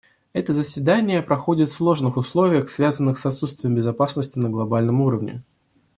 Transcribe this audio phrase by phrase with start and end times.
[0.33, 5.43] Это заседание проходит в сложных условиях, связанных с отсутствием безопасности на глобальном уровне.